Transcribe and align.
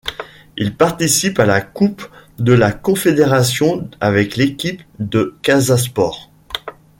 Il 0.57 0.75
participe 0.75 1.37
à 1.37 1.45
la 1.45 1.61
Coupe 1.61 2.03
de 2.39 2.53
la 2.53 2.71
confédération 2.71 3.87
avec 3.99 4.35
l'équipe 4.35 4.81
de 4.97 5.35
Casa 5.43 5.77
Sport. 5.77 6.31